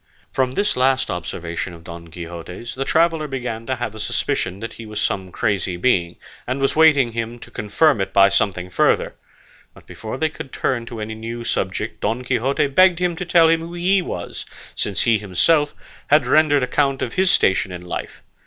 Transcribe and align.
From 0.31 0.53
this 0.53 0.75
last 0.75 1.11
observation 1.11 1.73
of 1.75 1.83
Don 1.83 2.07
Quixote's, 2.07 2.73
the 2.73 2.85
traveller 2.85 3.27
began 3.27 3.67
to 3.67 3.75
have 3.75 3.93
a 3.93 3.99
suspicion 3.99 4.59
that 4.59 4.73
he 4.73 4.85
was 4.87 4.99
some 4.99 5.31
crazy 5.31 5.77
being, 5.77 6.15
and 6.47 6.59
was 6.59 6.75
waiting 6.75 7.11
for 7.11 7.17
him 7.19 7.37
to 7.37 7.51
confirm 7.51 8.01
it 8.01 8.11
by 8.11 8.27
something 8.27 8.71
further; 8.71 9.13
but 9.75 9.85
before 9.85 10.17
they 10.17 10.29
could 10.29 10.51
turn 10.51 10.87
to 10.87 11.01
any 11.01 11.13
new 11.13 11.43
subject 11.43 12.01
Don 12.01 12.23
Quixote 12.23 12.65
begged 12.65 12.97
him 12.97 13.15
to 13.17 13.25
tell 13.25 13.47
him 13.47 13.59
who 13.61 13.75
he 13.75 14.01
was, 14.01 14.43
since 14.75 15.01
he 15.03 15.19
himself 15.19 15.75
had 16.07 16.25
rendered 16.25 16.63
account 16.63 17.03
of 17.03 17.13
his 17.13 17.29
station 17.29 17.71
and 17.71 17.87
life. 17.87 18.23